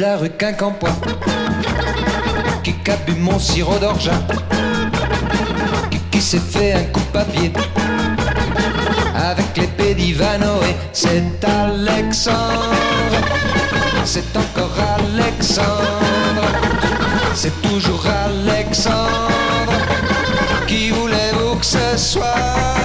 [0.00, 0.90] La rue Quincampoix,
[2.62, 4.12] qui a mon sirop d'orgeat,
[5.90, 7.52] qui, qui s'est fait un coup de papier
[9.14, 10.76] avec l'épée d'Ivanoé.
[10.92, 12.74] C'est Alexandre,
[14.04, 16.48] c'est encore Alexandre,
[17.34, 19.28] c'est toujours Alexandre.
[20.66, 22.77] Qui voulez-vous que ce soit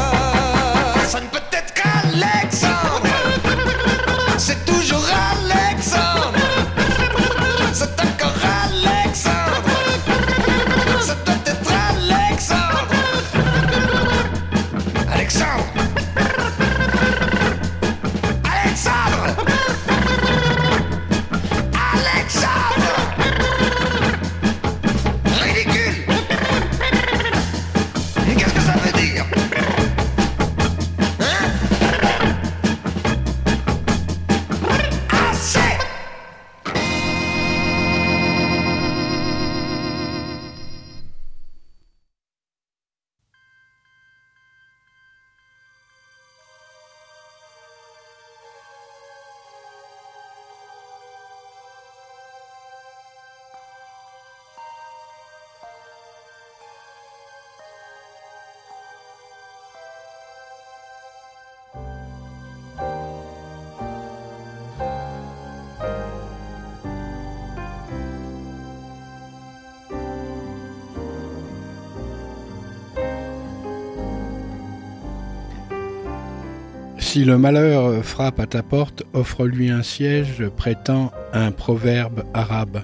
[77.23, 82.81] Si le malheur frappe à ta porte, offre-lui un siège prêtant un proverbe arabe.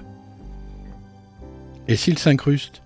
[1.88, 2.80] Et s'il s'incruste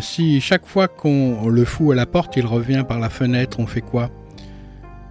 [0.00, 3.68] Si chaque fois qu'on le fout à la porte, il revient par la fenêtre, on
[3.68, 4.10] fait quoi?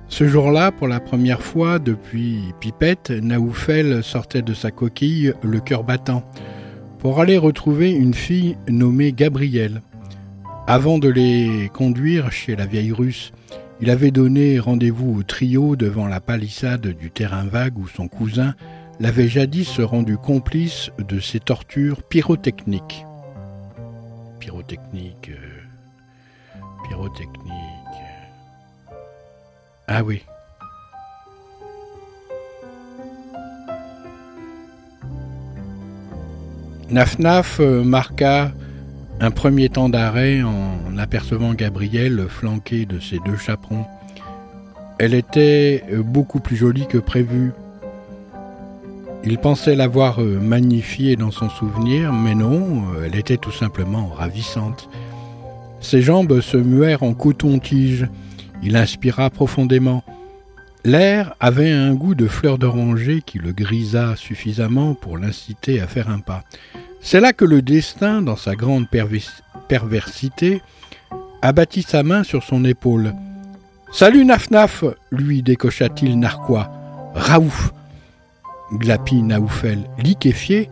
[0.10, 5.86] Ce jour-là, pour la première fois depuis Pipette, Naoufel sortait de sa coquille le cœur
[5.86, 6.30] battant
[7.00, 9.82] pour aller retrouver une fille nommée Gabrielle.
[10.68, 13.32] Avant de les conduire chez la vieille russe,
[13.80, 18.56] il avait donné rendez-vous au trio devant la palissade du terrain vague où son cousin
[19.00, 23.06] l'avait jadis rendu complice de ses tortures pyrotechniques.
[24.40, 25.30] Pyrotechnique.
[25.30, 26.58] euh,
[26.88, 27.52] pyrotechnique.
[29.88, 30.24] Ah oui.
[36.90, 38.52] Naf-Naf euh, marqua
[39.20, 43.86] un premier temps d'arrêt en apercevant Gabrielle flanquée de ses deux chaperons.
[45.00, 47.52] Elle était beaucoup plus jolie que prévu.
[49.24, 54.90] Il pensait l'avoir euh, magnifiée dans son souvenir, mais non, elle était tout simplement ravissante.
[55.82, 58.08] Ses jambes se muèrent en coton-tige.
[58.64, 60.04] Il inspira profondément.
[60.86, 66.10] L'air avait un goût de fleur d'oranger qui le grisa suffisamment pour l'inciter à faire
[66.10, 66.44] un pas.
[67.10, 68.88] C'est là que le destin, dans sa grande
[69.70, 70.62] perversité,
[71.42, 73.14] abattit sa main sur son épaule.
[73.94, 76.70] Salut Naf-Naf lui décocha-t-il narquois.
[77.16, 77.72] Raouf
[78.74, 80.70] glapit Naoufel, liquéfié,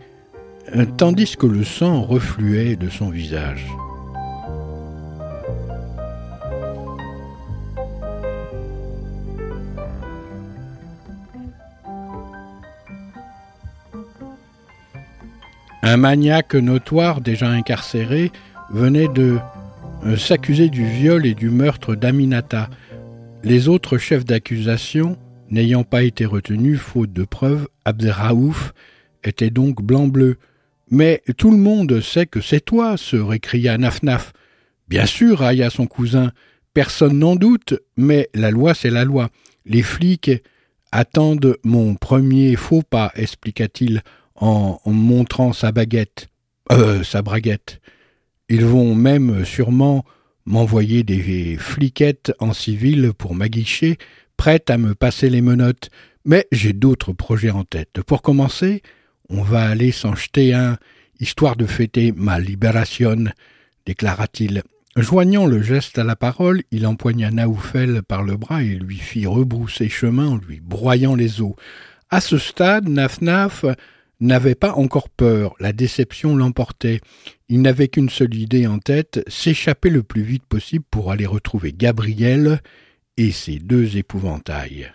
[0.98, 3.66] tandis que le sang refluait de son visage.
[15.88, 18.32] Un maniaque notoire déjà incarcéré
[18.70, 19.38] venait de
[20.04, 22.68] euh, s'accuser du viol et du meurtre d'Aminata.
[23.44, 25.16] Les autres chefs d'accusation,
[25.48, 28.74] n'ayant pas été retenus faute de preuves, Abderraouf
[29.22, 30.38] était donc blanc-bleu.
[30.90, 34.32] Mais tout le monde sait que c'est toi, se récria Naf-Naf.
[34.88, 36.32] Bien sûr, railla son cousin,
[36.74, 39.28] personne n'en doute, mais la loi c'est la loi.
[39.64, 40.32] Les flics
[40.90, 44.02] attendent mon premier faux pas, expliqua-t-il
[44.36, 46.28] en montrant sa baguette,
[46.72, 47.80] euh, sa braguette.
[48.48, 50.04] Ils vont même sûrement
[50.44, 53.98] m'envoyer des fliquettes en civil pour m'aguicher,
[54.36, 55.90] prêtes à me passer les menottes.
[56.24, 58.00] Mais j'ai d'autres projets en tête.
[58.06, 58.82] Pour commencer,
[59.28, 60.76] on va aller s'en jeter un,
[61.20, 63.24] histoire de fêter ma libération,
[63.86, 64.62] déclara-t-il.
[64.96, 69.26] Joignant le geste à la parole, il empoigna Naoufel par le bras et lui fit
[69.26, 71.52] rebrousser chemin en lui broyant les os.
[72.08, 73.64] À ce stade, Naf-Naf
[74.20, 77.00] n'avait pas encore peur, la déception l'emportait.
[77.48, 81.72] Il n'avait qu'une seule idée en tête, s'échapper le plus vite possible pour aller retrouver
[81.72, 82.60] Gabriel
[83.16, 84.92] et ses deux épouvantails.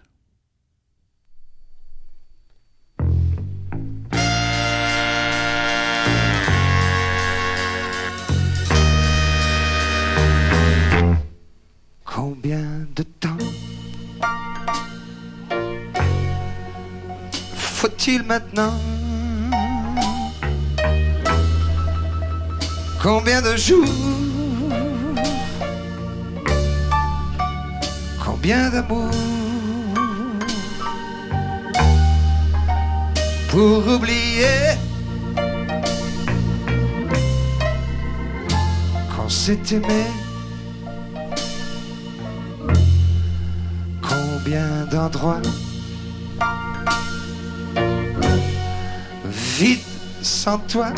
[12.03, 13.37] Combien de temps
[17.81, 18.79] faut-il maintenant
[23.01, 23.83] Combien de jours
[28.23, 29.09] Combien d'amour
[33.49, 34.77] Pour oublier
[39.15, 40.05] Qu'on s'est aimé
[43.99, 45.41] Combien d'endroits
[49.25, 49.87] Vite
[50.21, 50.93] sans toi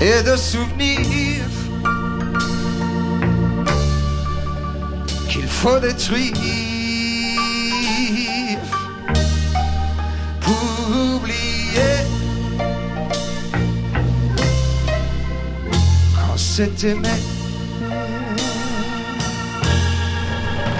[0.00, 1.44] et de souvenirs
[5.28, 6.34] qu'il faut détruire
[10.40, 11.96] pour oublier
[16.14, 17.08] quand s'est aimé.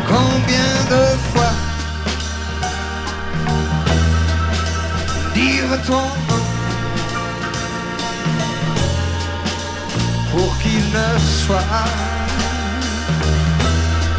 [0.07, 1.55] Combien de fois
[5.35, 6.44] dire ton
[10.35, 11.87] pour qu'il ne soit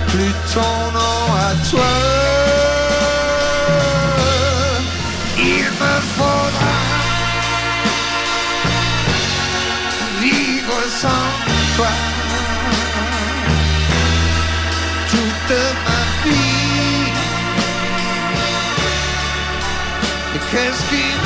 [0.07, 1.93] plus ton nom à toi.
[5.37, 6.77] Il me faudra
[10.21, 11.27] vivre sans
[11.75, 11.93] toi
[15.11, 15.57] toute
[15.87, 17.11] ma vie.
[20.35, 21.24] Et qu'est-ce qu'il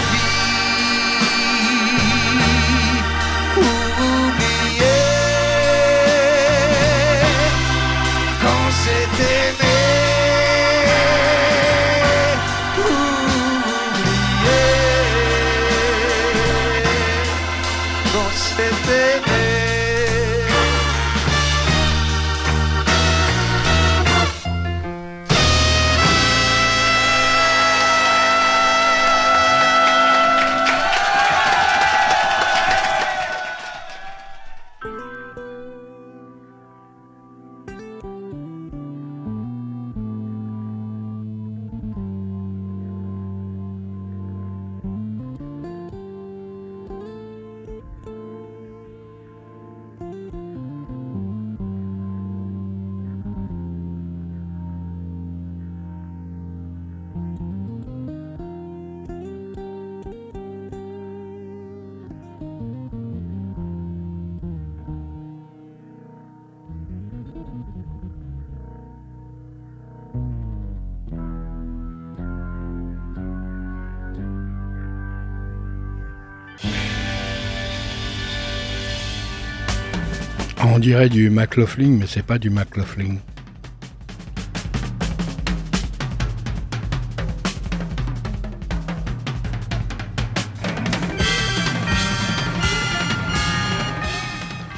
[80.80, 83.18] On dirait du McLaughlin, mais c'est pas du McLaughlin.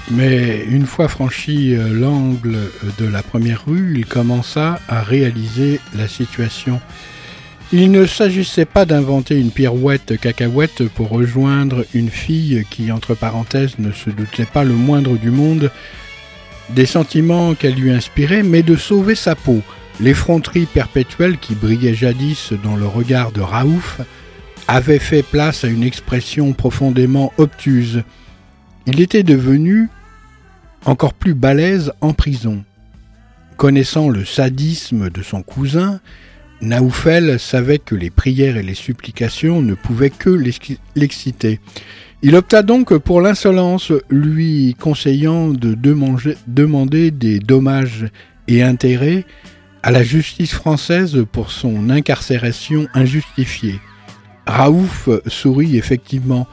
[0.10, 2.58] Mais une fois franchi euh, l'angle
[2.97, 6.82] de la première rue, il commença à réaliser la situation.
[7.74, 13.80] Il ne s'agissait pas d'inventer une pirouette cacahuète pour rejoindre une fille qui, entre parenthèses,
[13.80, 15.72] ne se doutait pas le moindre du monde
[16.72, 19.61] des sentiments qu'elle lui inspirait, mais de sauver sa peau.
[20.01, 24.01] L'effronterie perpétuelle qui brillait jadis dans le regard de Raouf
[24.67, 28.03] avait fait place à une expression profondément obtuse.
[28.86, 29.88] Il était devenu
[30.84, 32.65] encore plus balèze en prison.
[33.55, 36.01] Connaissant le sadisme de son cousin,
[36.62, 40.30] Naoufel savait que les prières et les supplications ne pouvaient que
[40.95, 41.59] l'exciter.
[42.22, 48.05] Il opta donc pour l'insolence, lui conseillant de demander, des dommages
[48.47, 49.26] et intérêts
[49.82, 53.80] à la justice française pour son incarcération injustifiée.
[54.45, 56.47] Raouf sourit effectivement,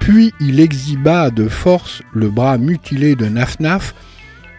[0.00, 3.94] puis il exhiba de force le bras mutilé de Nafnaf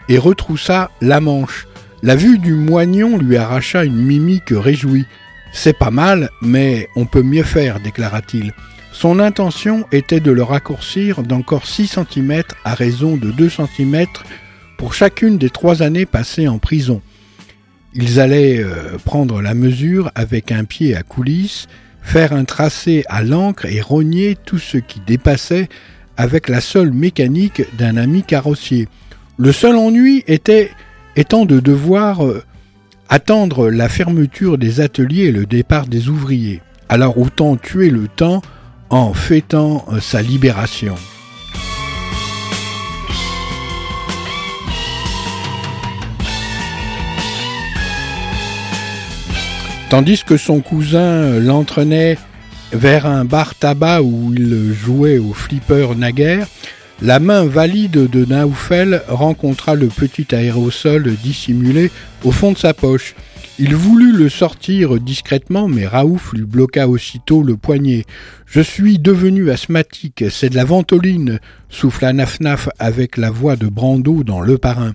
[0.08, 1.66] et retroussa la manche.
[2.02, 5.06] La vue du moignon lui arracha une mimique réjouie.
[5.52, 8.52] C'est pas mal, mais on peut mieux faire, déclara-t-il.
[8.92, 14.06] Son intention était de le raccourcir d'encore 6 cm à raison de 2 cm
[14.76, 17.00] pour chacune des trois années passées en prison.
[17.94, 21.66] Ils allaient euh, prendre la mesure avec un pied à coulisses,
[22.02, 25.68] faire un tracé à l'encre et rogner tout ce qui dépassait
[26.18, 28.88] avec la seule mécanique d'un ami carrossier.
[29.38, 30.70] Le seul ennui était
[31.16, 32.44] étant de devoir euh,
[33.08, 36.60] attendre la fermeture des ateliers et le départ des ouvriers.
[36.88, 38.42] Alors autant tuer le temps
[38.90, 40.94] en fêtant euh, sa libération.
[49.88, 52.18] Tandis que son cousin l'entraînait
[52.72, 56.48] vers un bar tabac où il jouait au flipper naguère,
[57.02, 61.90] la main valide de Naoufel rencontra le petit aérosol dissimulé
[62.24, 63.14] au fond de sa poche.
[63.58, 68.04] Il voulut le sortir discrètement, mais Raouf lui bloqua aussitôt le poignet.
[68.44, 71.38] Je suis devenu asthmatique, c'est de la ventoline,
[71.70, 74.92] souffla Nafnaf avec la voix de Brando dans Le Parrain.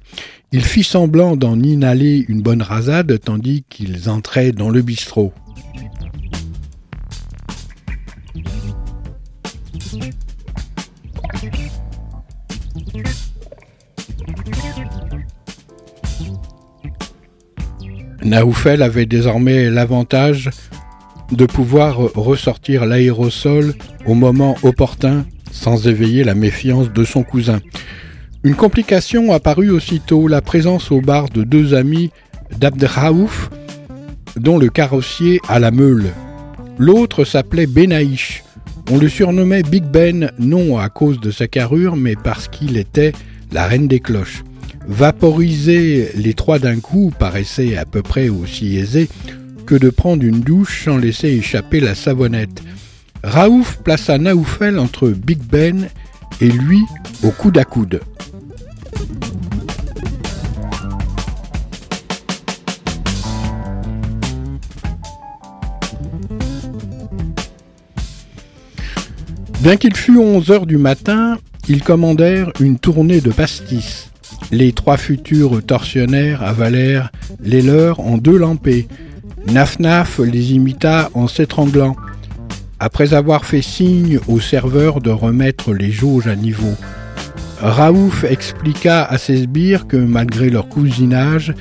[0.52, 5.34] Il fit semblant d'en inhaler une bonne rasade tandis qu'ils entraient dans le bistrot.
[18.24, 20.50] Naoufel avait désormais l'avantage
[21.32, 23.74] de pouvoir ressortir l'aérosol
[24.06, 27.60] au moment opportun sans éveiller la méfiance de son cousin.
[28.44, 32.12] Une complication apparut aussitôt, la présence au bar de deux amis
[32.58, 33.50] d'Abdraouf,
[34.38, 36.08] dont le carrossier a la meule.
[36.78, 38.44] L'autre s'appelait Benaïch.
[38.90, 43.14] On le surnommait Big Ben, non à cause de sa carrure, mais parce qu'il était
[43.52, 44.44] la reine des cloches.
[44.92, 49.08] Vaporiser les trois d'un coup paraissait à peu près aussi aisé
[49.66, 52.62] que de prendre une douche sans laisser échapper la savonnette.
[53.24, 55.88] Raouf plaça Naoufel entre Big Ben
[56.42, 56.82] et lui
[57.24, 58.02] au coude à coude.
[69.62, 71.38] Bien qu'il fût 11 heures du matin,
[71.70, 74.01] ils commandèrent une tournée de pastis.
[74.52, 78.88] Les trois futurs tortionnaires avalèrent les leurs en deux lampées.
[79.48, 81.96] Naf-Naf les imita en s'étranglant,
[82.80, 86.76] après avoir fait signe au serveur de remettre les jauges à niveau.
[87.62, 91.54] Raouf expliqua à ses sbires que malgré leur cousinage,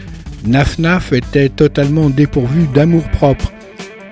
[0.45, 3.53] Naf-Naf était totalement dépourvu d'amour-propre.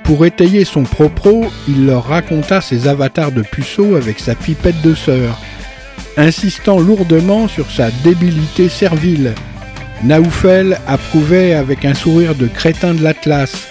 [0.05, 4.95] Pour étayer son propos, il leur raconta ses avatars de puceau avec sa pipette de
[4.95, 5.39] sœur
[6.17, 9.35] insistant lourdement sur sa débilité servile.
[10.05, 13.69] Naoufel approuvait avec un sourire de crétin de l'Atlas.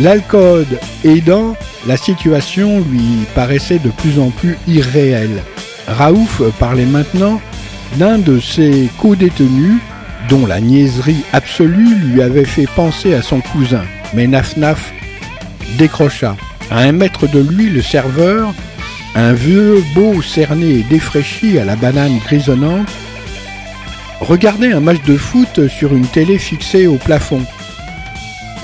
[0.00, 1.56] L'alcode aidant,
[1.86, 5.42] la situation lui paraissait de plus en plus irréelle.
[5.86, 7.40] Raouf parlait maintenant
[7.96, 9.80] d'un de ses co-détenus
[10.28, 13.84] dont la niaiserie absolue lui avait fait penser à son cousin.
[14.14, 14.92] Mais Naf-Naf
[15.78, 16.36] décrocha.
[16.70, 18.54] À un mètre de lui, le serveur,
[19.14, 22.88] un vieux beau cerné et défraîchi à la banane grisonnante
[24.20, 27.42] regardait un match de foot sur une télé fixée au plafond.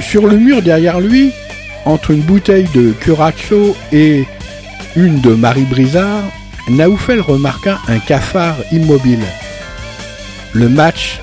[0.00, 1.32] Sur le mur derrière lui,
[1.84, 4.24] entre une bouteille de Curaçao et
[4.96, 6.24] une de Marie Brizard,
[6.68, 9.24] Naoufel remarqua un cafard immobile.
[10.52, 11.20] Le match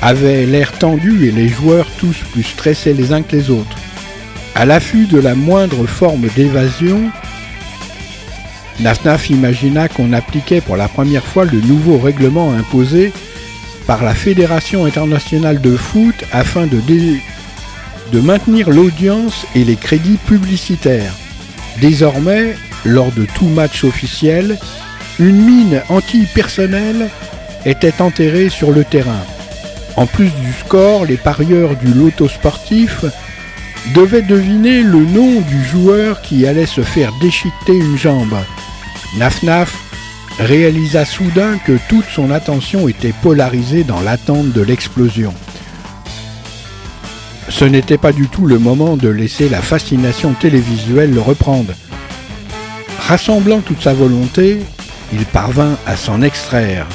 [0.00, 3.76] avait l'air tendu et les joueurs tous plus stressés les uns que les autres.
[4.54, 7.10] À l'affût de la moindre forme d'évasion,
[8.80, 13.12] Nafnaf imagina qu'on appliquait pour la première fois le nouveau règlement imposé
[13.86, 16.80] par la Fédération internationale de foot afin de,
[18.12, 21.12] de maintenir l'audience et les crédits publicitaires.
[21.80, 22.54] Désormais,
[22.84, 24.58] lors de tout match officiel,
[25.18, 27.08] une mine anti-personnelle
[27.66, 29.24] était enterrée sur le terrain.
[29.96, 33.04] En plus du score, les parieurs du loto sportif
[33.94, 38.36] devaient deviner le nom du joueur qui allait se faire déchiqueter une jambe.
[39.16, 39.74] Naf-Naf
[40.38, 45.34] réalisa soudain que toute son attention était polarisée dans l'attente de l'explosion.
[47.48, 51.72] Ce n'était pas du tout le moment de laisser la fascination télévisuelle le reprendre.
[53.00, 54.60] Rassemblant toute sa volonté,
[55.12, 56.86] il parvint à s'en extraire.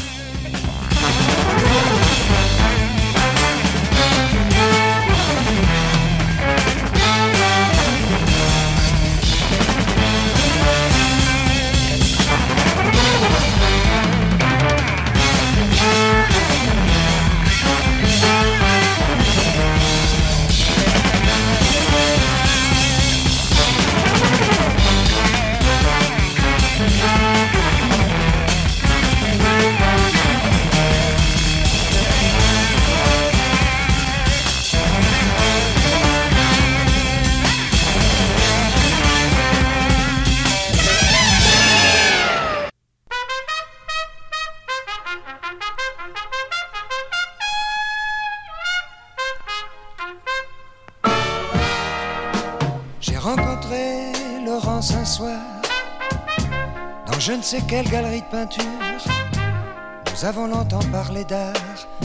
[60.11, 61.53] Nous avons longtemps parlé d'art,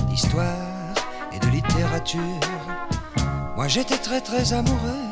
[0.09, 0.95] d'histoire
[1.33, 2.21] et de littérature.
[3.57, 5.09] Moi j'étais très très amoureux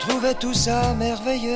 [0.00, 1.54] trouvais tout ça merveilleux.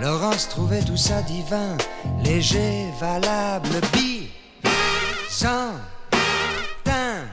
[0.00, 1.76] Laurence trouvait tout ça divin,
[2.22, 4.28] léger, valable, bi,
[5.28, 5.74] sans
[6.84, 7.24] teint.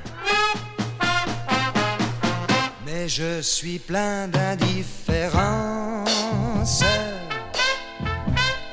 [2.85, 6.83] Mais je suis plein d'indifférence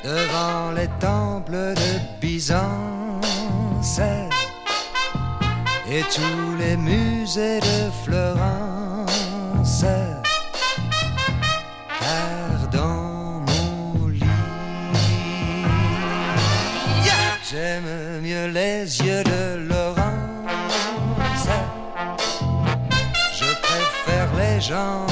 [0.05, 3.99] devant les temples de Byzance
[5.89, 9.83] et tous les musées de Florence.
[11.99, 14.23] Car dans mon lit,
[17.49, 21.47] j'aime mieux les yeux de Laurence.
[23.33, 25.04] Je préfère les jambes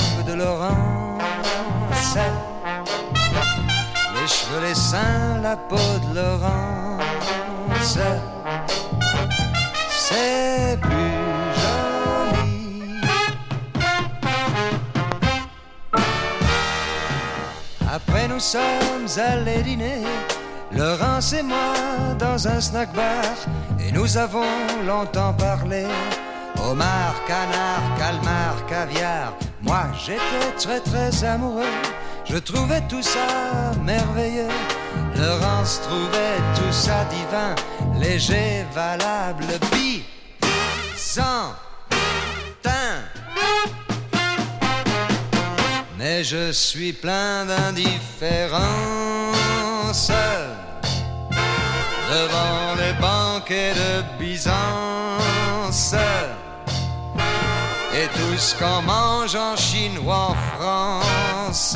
[4.76, 7.04] La peau de Laurence
[9.92, 11.14] c'est plus
[11.62, 13.00] joli.
[17.88, 18.62] Après nous sommes
[19.16, 20.02] allés dîner,
[20.72, 21.76] Laurence et moi,
[22.18, 23.24] dans un snack bar,
[23.80, 24.42] et nous avons
[24.88, 25.86] longtemps parlé.
[26.58, 31.78] Homard, canard, calmar, caviar, moi j'étais très très amoureux.
[32.26, 34.48] Je trouvais tout ça merveilleux.
[35.18, 37.56] Laurence trouvait tout ça divin,
[38.00, 40.04] léger, valable, bi,
[40.96, 41.54] sans
[42.62, 43.02] teint.
[45.98, 50.12] Mais je suis plein d'indifférence
[52.10, 55.96] devant les banquets de Byzance
[57.96, 60.33] et tout ce qu'on mange en en
[60.64, 61.76] France